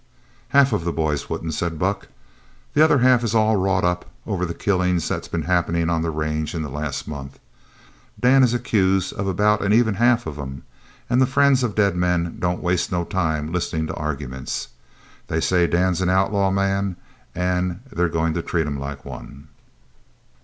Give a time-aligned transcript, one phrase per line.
[0.49, 2.07] "Half of the boys wouldn't," said Buck.
[2.73, 6.09] "The other half is all wrought up over the killings that's been happenin' on the
[6.09, 7.37] range in the last month.
[8.19, 10.63] Dan is accused of about an even half of 'em,
[11.07, 14.69] an' the friends of dead men don't waste no time listenin' to arguments.
[15.27, 16.95] They say Dan's an outlawed man
[17.35, 19.49] an' that they're goin' to treat him like one."